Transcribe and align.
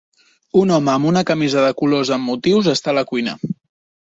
Un 0.61 0.71
home 0.77 0.93
amb 0.93 1.09
una 1.09 1.23
camisa 1.31 1.65
de 1.67 1.75
colors 1.81 2.13
amb 2.17 2.31
motius 2.33 2.73
està 2.75 2.93
a 2.95 2.97
la 3.01 3.05
cuina. 3.13 3.37